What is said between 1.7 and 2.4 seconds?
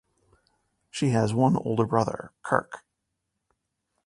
brother,